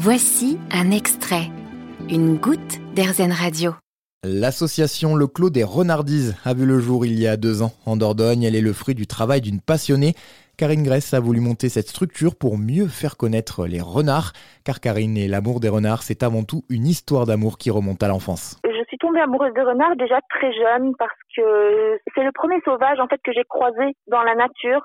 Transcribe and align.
Voici 0.00 0.60
un 0.70 0.92
extrait, 0.92 1.50
une 2.08 2.36
goutte 2.36 2.78
d'Airzen 2.94 3.32
Radio. 3.32 3.72
L'association 4.22 5.16
Le 5.16 5.26
Clos 5.26 5.50
des 5.50 5.64
Renardises 5.64 6.36
a 6.44 6.54
vu 6.54 6.66
le 6.66 6.78
jour 6.78 7.04
il 7.04 7.18
y 7.18 7.26
a 7.26 7.36
deux 7.36 7.62
ans 7.62 7.72
en 7.84 7.96
Dordogne. 7.96 8.44
Elle 8.44 8.54
est 8.54 8.60
le 8.60 8.72
fruit 8.72 8.94
du 8.94 9.08
travail 9.08 9.40
d'une 9.40 9.60
passionnée. 9.60 10.14
Karine 10.56 10.84
Gress 10.84 11.14
a 11.14 11.20
voulu 11.20 11.40
monter 11.40 11.68
cette 11.68 11.88
structure 11.88 12.36
pour 12.36 12.58
mieux 12.58 12.86
faire 12.86 13.16
connaître 13.16 13.66
les 13.66 13.80
renards, 13.80 14.34
car 14.62 14.78
Karine 14.78 15.16
et 15.16 15.26
l'amour 15.26 15.58
des 15.58 15.68
renards, 15.68 16.04
c'est 16.04 16.22
avant 16.22 16.44
tout 16.44 16.62
une 16.68 16.86
histoire 16.86 17.26
d'amour 17.26 17.58
qui 17.58 17.70
remonte 17.70 18.00
à 18.00 18.06
l'enfance. 18.06 18.56
Je 18.64 18.84
suis 18.86 18.98
tombée 18.98 19.20
amoureuse 19.20 19.54
de 19.54 19.62
renards 19.62 19.96
déjà 19.96 20.20
très 20.30 20.52
jeune 20.52 20.92
parce 20.96 21.10
c'est 22.14 22.22
le 22.22 22.32
premier 22.32 22.60
sauvage 22.64 22.98
en 23.00 23.06
fait 23.06 23.20
que 23.24 23.32
j'ai 23.32 23.44
croisé 23.44 23.94
dans 24.06 24.22
la 24.22 24.34
nature. 24.34 24.82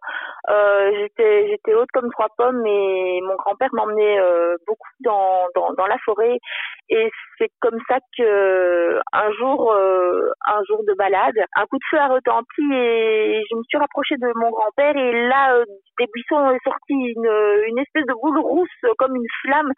Euh, 0.49 1.07
j'étais 1.17 1.73
haute 1.73 1.89
comme 1.93 2.11
trois 2.11 2.27
pommes 2.37 2.65
et 2.65 3.19
mon 3.21 3.35
grand-père 3.35 3.69
m'emmenait 3.73 4.19
euh, 4.19 4.55
beaucoup 4.67 4.89
dans, 5.01 5.47
la 5.87 5.97
forêt. 6.05 6.37
Et 6.89 7.09
c'est 7.37 7.49
comme 7.61 7.79
ça 7.89 7.97
que 8.17 8.99
un 9.13 9.31
jour 9.33 9.71
euh, 9.73 10.31
un 10.45 10.61
jour 10.67 10.81
de 10.87 10.93
balade 10.93 11.35
un 11.55 11.65
coup 11.65 11.77
de 11.77 11.83
feu 11.89 11.97
a 11.97 12.07
retenti 12.07 12.61
et 12.73 13.41
je 13.49 13.55
me 13.55 13.63
suis 13.67 13.77
rapprochée 13.77 14.15
de 14.17 14.31
mon 14.35 14.49
grand-père 14.51 14.95
et 14.95 15.27
là 15.27 15.57
des 15.99 16.07
buissons 16.13 16.51
est 16.51 16.63
sorti 16.63 16.93
une, 16.93 17.29
une 17.67 17.79
espèce 17.79 18.05
de 18.05 18.13
boule 18.21 18.39
rousse 18.39 18.69
comme 18.97 19.15
une 19.15 19.27
flamme 19.41 19.71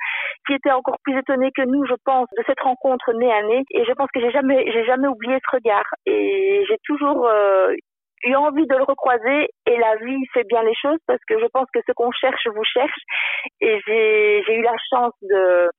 qui 0.47 0.53
était 0.53 0.71
encore 0.71 0.97
plus 1.03 1.17
étonnée 1.17 1.51
que 1.55 1.63
nous 1.63 1.85
je 1.85 1.95
pense 2.03 2.27
de 2.37 2.43
cette 2.45 2.59
rencontre 2.59 3.13
nez 3.13 3.31
à 3.31 3.41
nez. 3.43 3.63
Et 3.71 3.85
je 3.85 3.93
pense 3.93 4.09
que 4.13 4.19
j'ai 4.19 4.31
jamais 4.31 4.71
j'ai 4.71 4.85
jamais 4.85 5.07
oublié 5.07 5.37
ce 5.43 5.55
regard. 5.55 5.85
Et 6.05 6.64
j'ai 6.67 6.77
toujours 6.85 7.27
euh, 7.27 7.73
eu 8.23 8.35
envie 8.35 8.65
de 8.65 8.75
le 8.75 8.83
recroiser 8.83 9.49
et 9.65 9.77
la 9.77 9.95
vie 9.97 10.25
fait 10.33 10.43
bien 10.45 10.63
les 10.63 10.73
choses 10.75 10.99
parce 11.07 11.19
que 11.27 11.39
je 11.39 11.45
pense 11.53 11.67
que 11.73 11.79
ce 11.85 11.91
qu'on 11.93 12.11
cherche 12.11 12.47
vous 12.53 12.63
cherche. 12.63 13.01
Et 13.61 13.79
j'ai 13.85 14.55
eu 14.55 14.61
la 14.61 14.75
chance 14.89 15.13
de, 15.21 15.69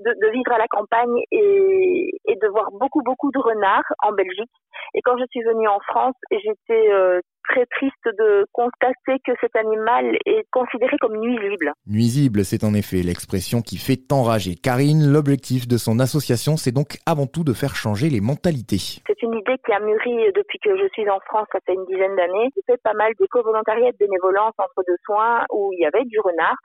de, 0.00 0.12
de, 0.20 0.30
vivre 0.30 0.52
à 0.52 0.58
la 0.58 0.68
campagne 0.68 1.16
et, 1.30 2.10
et, 2.26 2.36
de 2.36 2.48
voir 2.48 2.70
beaucoup 2.72 3.02
beaucoup 3.02 3.30
de 3.32 3.38
renards 3.38 3.90
en 4.02 4.12
Belgique. 4.12 4.50
Et 4.94 5.00
quand 5.02 5.16
je 5.18 5.24
suis 5.30 5.42
venue 5.42 5.68
en 5.68 5.80
France 5.80 6.14
j'étais 6.30 6.92
euh, 6.92 7.20
très 7.48 7.66
triste 7.66 8.04
de 8.04 8.46
constater 8.52 9.18
que 9.24 9.32
cet 9.40 9.56
animal 9.56 10.16
est 10.26 10.44
considéré 10.50 10.96
comme 10.98 11.16
nuisible. 11.16 11.72
Nuisible, 11.86 12.44
c'est 12.44 12.64
en 12.64 12.74
effet 12.74 13.02
l'expression 13.02 13.62
qui 13.62 13.78
fait 13.78 14.12
enrager 14.12 14.54
Karine. 14.54 15.12
L'objectif 15.12 15.68
de 15.68 15.76
son 15.76 15.98
association, 15.98 16.56
c'est 16.56 16.72
donc 16.72 16.98
avant 17.06 17.26
tout 17.26 17.44
de 17.44 17.52
faire 17.52 17.74
changer 17.74 18.08
les 18.08 18.20
mentalités. 18.20 19.00
C'est 19.06 19.22
une 19.22 19.34
idée 19.34 19.56
qui 19.64 19.72
a 19.72 19.80
mûri 19.80 20.32
depuis 20.34 20.58
que 20.58 20.76
je 20.76 20.88
suis 20.92 21.08
en 21.08 21.20
France, 21.26 21.46
ça 21.52 21.58
fait 21.66 21.74
une 21.74 21.86
dizaine 21.86 22.16
d'années. 22.16 22.50
J'ai 22.54 22.62
fait 22.66 22.82
pas 22.82 22.94
mal 22.94 23.12
d'éco-volontariat 23.18 23.92
de 23.92 23.96
bénévolence 23.98 24.54
entre 24.58 24.82
deux 24.86 24.98
soins 25.04 25.44
où 25.52 25.72
il 25.72 25.80
y 25.80 25.86
avait 25.86 26.04
du 26.04 26.18
renard. 26.20 26.56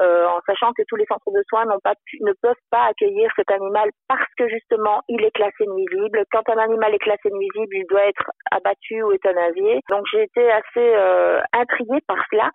Euh, 0.00 0.26
en 0.26 0.40
sachant 0.46 0.72
que 0.72 0.82
tous 0.88 0.96
les 0.96 1.06
centres 1.06 1.30
de 1.30 1.42
soins 1.48 1.64
pas 1.84 1.94
pu, 2.06 2.18
ne 2.22 2.32
peuvent 2.42 2.64
pas 2.70 2.86
accueillir 2.86 3.30
cet 3.36 3.50
animal 3.50 3.90
parce 4.08 4.26
que 4.36 4.48
justement 4.48 5.02
il 5.08 5.22
est 5.22 5.30
classé 5.30 5.66
nuisible. 5.66 6.24
Quand 6.32 6.42
un 6.48 6.58
animal 6.58 6.94
est 6.94 6.98
classé 6.98 7.30
nuisible, 7.30 7.76
il 7.76 7.86
doit 7.88 8.06
être 8.06 8.30
abattu 8.50 9.02
ou 9.02 9.12
euthanasié. 9.12 9.80
Donc 9.90 10.04
j'ai 10.12 10.23
été 10.24 10.50
assez 10.50 10.94
euh, 10.96 11.40
intriguée 11.52 12.00
par 12.06 12.18
cela 12.30 12.50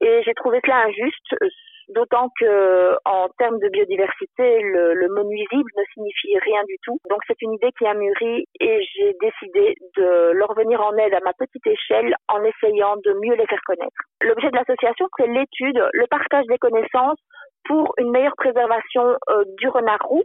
et 0.00 0.22
j'ai 0.24 0.34
trouvé 0.34 0.60
cela 0.64 0.84
injuste 0.86 1.34
d'autant 1.88 2.28
que 2.38 2.96
en 3.04 3.28
termes 3.38 3.58
de 3.58 3.68
biodiversité, 3.68 4.62
le, 4.62 5.08
mot 5.14 5.24
nuisible 5.24 5.70
ne 5.76 5.84
signifie 5.94 6.38
rien 6.38 6.62
du 6.64 6.76
tout. 6.82 6.98
Donc 7.10 7.20
c'est 7.26 7.40
une 7.42 7.54
idée 7.54 7.70
qui 7.78 7.86
a 7.86 7.94
mûri 7.94 8.44
et 8.60 8.82
j'ai 8.94 9.14
décidé 9.20 9.74
de 9.96 10.32
leur 10.32 10.54
venir 10.54 10.80
en 10.80 10.96
aide 10.96 11.14
à 11.14 11.20
ma 11.24 11.32
petite 11.32 11.66
échelle 11.66 12.14
en 12.28 12.42
essayant 12.44 12.96
de 13.04 13.12
mieux 13.22 13.34
les 13.34 13.46
faire 13.46 13.60
connaître. 13.66 14.00
L'objet 14.20 14.50
de 14.50 14.56
l'association, 14.56 15.06
c'est 15.18 15.26
l'étude, 15.26 15.82
le 15.92 16.06
partage 16.06 16.46
des 16.46 16.58
connaissances 16.58 17.18
pour 17.64 17.94
une 17.98 18.10
meilleure 18.10 18.36
préservation 18.36 19.16
euh, 19.30 19.44
du 19.58 19.68
renard 19.68 20.02
roux 20.02 20.24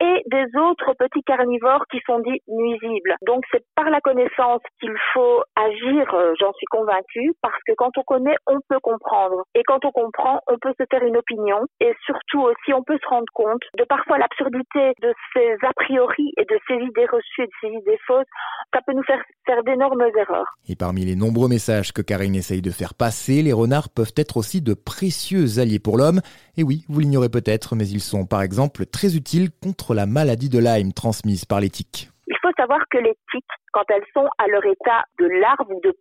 et 0.00 0.22
des 0.26 0.46
autres 0.58 0.94
petits 0.98 1.22
carnivores 1.22 1.84
qui 1.90 1.98
sont 2.06 2.20
dits 2.20 2.40
nuisibles. 2.48 3.16
Donc 3.26 3.44
c'est 3.50 3.64
par 3.74 3.90
la 3.90 4.00
connaissance 4.00 4.60
qu'il 4.80 4.94
faut 5.12 5.42
agir, 5.56 6.14
euh, 6.14 6.34
j'en 6.40 6.52
suis 6.54 6.66
convaincue, 6.70 7.32
parce 7.42 7.58
que 7.66 7.72
quand 7.76 7.90
on 7.96 8.02
connaît, 8.02 8.36
on 8.46 8.58
peut 8.68 8.80
comprendre. 8.80 9.42
Et 9.54 9.62
quand 9.64 9.84
on 9.84 9.90
comprend, 9.90 10.40
on 10.46 10.58
peut 10.58 10.74
se 10.78 10.84
faire 10.90 11.02
une 11.02 11.16
opinion 11.16 11.66
et 11.80 11.92
surtout 12.06 12.42
aussi 12.42 12.72
on 12.72 12.82
peut 12.82 12.98
se 13.02 13.08
rendre 13.08 13.30
compte 13.34 13.62
de 13.76 13.84
parfois 13.84 14.18
l'absurdité 14.18 14.92
de 15.02 15.12
ces 15.34 15.56
a 15.62 15.72
priori 15.74 16.32
et 16.36 16.44
de 16.44 16.58
ces 16.68 16.74
idées 16.74 17.06
reçues 17.06 17.42
et 17.42 17.46
de 17.46 17.52
ces 17.60 17.68
idées 17.68 17.98
fausses. 18.06 18.26
Ça 18.72 18.80
peut 18.86 18.92
nous 18.92 19.02
faire 19.04 19.22
faire 19.46 19.62
d'énormes 19.64 20.02
erreurs. 20.16 20.46
Et 20.68 20.76
parmi 20.76 21.04
les 21.04 21.16
nombreux 21.16 21.48
messages 21.48 21.92
que 21.92 22.02
Karine 22.02 22.34
essaye 22.34 22.62
de 22.62 22.70
faire 22.70 22.94
passer, 22.94 23.42
les 23.42 23.52
renards 23.52 23.88
peuvent 23.88 24.14
être 24.16 24.36
aussi 24.36 24.60
de 24.60 24.74
précieux 24.74 25.58
alliés 25.58 25.78
pour 25.78 25.96
l'homme. 25.96 26.20
Et 26.56 26.62
oui, 26.62 26.84
vous 26.88 27.00
l'ignorez 27.00 27.28
peut-être, 27.28 27.74
mais 27.74 27.86
ils 27.88 28.00
sont 28.00 28.26
par 28.26 28.42
exemple 28.42 28.86
très 28.86 29.16
utiles 29.16 29.50
contre 29.62 29.87
la 29.94 30.06
maladie 30.06 30.48
de 30.48 30.58
Lyme 30.58 30.92
transmise 30.92 31.44
par 31.44 31.60
les 31.60 31.70
tiques. 31.70 32.08
Il 32.26 32.36
faut 32.42 32.52
savoir 32.56 32.80
que 32.90 32.98
les 32.98 33.14
tiques, 33.30 33.44
quand 33.72 33.84
elles 33.90 34.06
sont 34.14 34.28
à 34.38 34.46
leur 34.48 34.64
état 34.64 35.04
de 35.18 35.26
larve 35.26 35.70
ou 35.70 35.80
de 35.82 35.94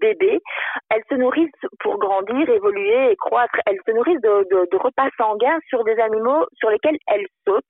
bébés, 0.00 0.40
elles 0.90 1.02
se 1.08 1.14
nourrissent 1.14 1.66
pour 1.80 1.98
grandir, 1.98 2.48
évoluer 2.48 3.12
et 3.12 3.16
croître. 3.16 3.58
Elles 3.66 3.80
se 3.86 3.92
nourrissent 3.92 4.20
de, 4.20 4.76
repas 4.76 5.08
sanguins 5.16 5.58
sur 5.68 5.84
des 5.84 5.98
animaux 5.98 6.46
sur 6.54 6.70
lesquels 6.70 6.98
elles 7.08 7.26
sautent, 7.46 7.64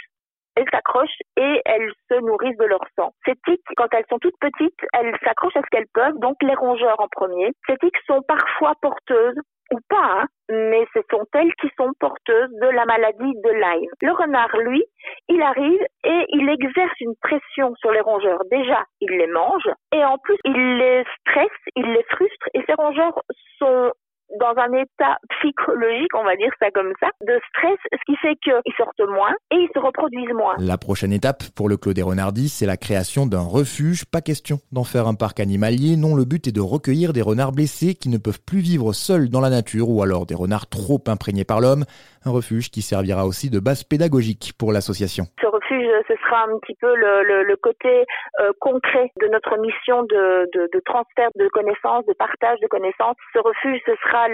elles 0.57 0.69
s'accrochent 0.71 1.21
et 1.37 1.61
elles 1.65 1.93
se 2.11 2.15
nourrissent 2.21 2.59
de 2.59 2.65
leur 2.65 2.85
sang. 2.97 3.13
Ces 3.25 3.35
tiques, 3.47 3.65
quand 3.77 3.89
elles 3.93 4.07
sont 4.09 4.19
toutes 4.19 4.39
petites, 4.41 4.81
elles 4.95 5.15
s'accrochent 5.25 5.57
à 5.57 5.63
ce 5.63 5.71
qu'elles 5.71 5.91
peuvent, 5.93 6.19
donc 6.19 6.37
les 6.43 6.55
rongeurs 6.55 7.01
en 7.01 7.09
premier. 7.09 7.53
Ces 7.67 7.77
tiques 7.79 7.99
sont 8.07 8.23
parfois 8.27 8.75
porteuses 8.81 9.39
ou 9.73 9.79
pas, 9.89 10.23
hein, 10.23 10.27
mais 10.49 10.87
ce 10.95 11.01
sont 11.11 11.27
elles 11.35 11.53
qui 11.61 11.69
sont 11.77 11.93
porteuses 11.99 12.51
de 12.63 12.69
la 12.69 12.85
maladie 12.85 13.35
de 13.45 13.51
Lyme. 13.51 13.91
Le 14.01 14.13
renard, 14.13 14.57
lui, 14.59 14.85
il 15.28 15.42
arrive 15.42 15.82
et 16.04 16.25
il 16.28 16.48
exerce 16.48 17.00
une 17.00 17.14
pression 17.20 17.75
sur 17.76 17.91
les 17.91 18.00
rongeurs. 18.00 18.41
Déjà, 18.50 18.84
il 19.00 19.10
les 19.10 19.26
mange 19.26 19.69
et 19.92 20.04
en 20.04 20.19
plus, 20.19 20.37
il 20.44 20.76
les 20.78 21.04
stresse, 21.20 21.50
il 21.75 21.87
les 21.87 22.04
frustre 22.10 22.48
et 22.54 22.62
ces 22.66 22.75
rongeurs 22.75 23.20
sont 23.59 23.92
dans 24.39 24.55
un 24.61 24.73
état 24.73 25.19
psychologique, 25.39 26.15
on 26.15 26.25
va 26.25 26.37
dire 26.37 26.51
ça 26.59 26.71
comme 26.71 26.93
ça, 27.01 27.09
de 27.27 27.39
stress, 27.49 27.79
ce 27.93 27.99
qui 28.07 28.17
fait 28.17 28.37
qu'ils 28.43 28.75
sortent 28.77 29.09
moins 29.09 29.33
et 29.51 29.57
ils 29.57 29.71
se 29.75 29.79
reproduisent 29.79 30.35
moins. 30.35 30.55
La 30.59 30.79
prochaine 30.79 31.13
étape 31.13 31.43
pour 31.55 31.69
le 31.69 31.77
Clos 31.77 31.95
des 31.95 32.03
Renardis, 32.03 32.49
c'est 32.49 32.67
la 32.67 32.77
création 32.77 33.27
d'un 33.27 33.43
refuge. 33.43 34.05
Pas 34.05 34.21
question 34.21 34.59
d'en 34.73 34.85
faire 34.85 35.07
un 35.07 35.15
parc 35.15 35.41
animalier. 35.41 35.97
Non, 35.97 36.15
le 36.15 36.25
but 36.25 36.47
est 36.47 36.53
de 36.53 36.61
recueillir 36.61 37.13
des 37.13 37.23
renards 37.23 37.53
blessés 37.53 37.95
qui 37.95 38.09
ne 38.09 38.19
peuvent 38.19 38.41
plus 38.45 38.61
vivre 38.61 38.93
seuls 38.93 39.29
dans 39.29 39.41
la 39.41 39.51
nature 39.51 39.89
ou 39.89 40.03
alors 40.03 40.27
des 40.27 40.35
renards 40.35 40.69
trop 40.69 41.03
imprégnés 41.07 41.45
par 41.45 41.61
l'homme. 41.61 41.85
Un 42.25 42.31
refuge 42.31 42.71
qui 42.71 42.83
servira 42.83 43.27
aussi 43.27 43.51
de 43.51 43.61
base 43.61 43.85
pédagogique 43.85 44.53
pour 44.59 44.73
l'association. 44.73 45.27
Ce 45.41 45.47
refuge, 45.76 46.04
ce 46.09 46.14
sera 46.16 46.44
un 46.44 46.59
petit 46.59 46.75
peu 46.81 46.94
le, 46.94 47.56
côté 47.56 48.04
euh, 48.41 48.53
concret 48.60 49.10
de 49.20 49.26
notre 49.28 49.56
mission 49.59 50.03
de, 50.04 50.81
transfert 50.84 51.31
de 51.37 51.48
connaissances, 51.48 52.04
de 52.06 52.14
partage 52.14 52.59
de 52.60 52.66
connaissances. 52.69 53.16
Ce 53.32 53.38
refuge, 53.38 53.81
ce 53.87 53.94
sera 54.04 54.26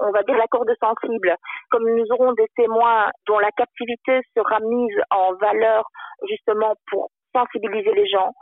on 0.00 0.10
va 0.10 0.22
dire 0.22 0.36
la 0.36 0.46
corde 0.48 0.72
sensible. 0.80 1.34
Comme 1.70 1.88
nous 1.88 2.04
aurons 2.10 2.32
des 2.32 2.46
témoins 2.56 3.10
dont 3.26 3.38
la 3.38 3.50
captivité 3.52 4.20
sera 4.36 4.60
mise 4.60 4.96
en 5.10 5.34
valeur 5.34 5.84
justement 6.28 6.74
pour 6.90 7.10
sensibiliser 7.34 7.92
les 7.92 8.08
gens, 8.08 8.32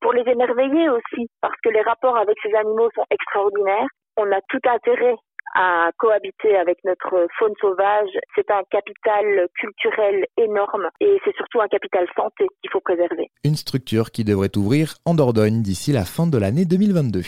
pour 0.00 0.12
les 0.12 0.28
émerveiller 0.30 0.88
aussi, 0.88 1.28
parce 1.40 1.54
que 1.62 1.70
les 1.70 1.82
rapports 1.82 2.16
avec 2.16 2.36
ces 2.42 2.54
animaux 2.54 2.90
sont 2.94 3.04
extraordinaires. 3.10 3.88
On 4.16 4.30
a 4.30 4.40
tout 4.48 4.60
intérêt 4.68 5.16
à 5.54 5.90
cohabiter 5.98 6.56
avec 6.56 6.78
notre 6.84 7.26
faune 7.38 7.54
sauvage. 7.60 8.10
C'est 8.34 8.50
un 8.50 8.62
capital 8.70 9.48
culturel 9.58 10.26
énorme 10.36 10.88
et 11.00 11.18
c'est 11.24 11.34
surtout 11.36 11.60
un 11.60 11.68
capital 11.68 12.06
santé 12.16 12.46
qu'il 12.60 12.70
faut 12.70 12.80
préserver. 12.80 13.30
Une 13.44 13.56
structure 13.56 14.10
qui 14.10 14.24
devrait 14.24 14.56
ouvrir 14.56 14.94
en 15.04 15.14
Dordogne 15.14 15.62
d'ici 15.62 15.92
la 15.92 16.04
fin 16.04 16.26
de 16.26 16.38
l'année 16.38 16.64
2022. 16.64 17.22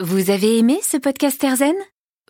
Vous 0.00 0.30
avez 0.30 0.58
aimé 0.58 0.78
ce 0.82 0.96
podcast 0.96 1.42
Erzen 1.44 1.76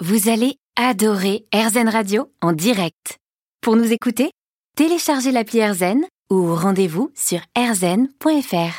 vous 0.00 0.28
allez 0.28 0.56
adorer 0.74 1.44
AirZen 1.52 1.88
Radio 1.88 2.26
en 2.40 2.52
direct. 2.52 3.18
Pour 3.60 3.76
nous 3.76 3.92
écouter, 3.92 4.32
téléchargez 4.74 5.30
l'appli 5.30 5.58
AirZen 5.58 6.04
ou 6.30 6.54
rendez-vous 6.54 7.10
sur 7.14 7.40
airzen.fr. 7.54 8.74